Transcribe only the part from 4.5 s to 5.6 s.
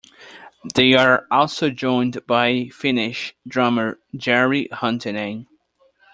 Huttunen.